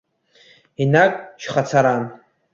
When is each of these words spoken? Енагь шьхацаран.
Енагь 0.81 1.19
шьхацаран. 1.41 2.03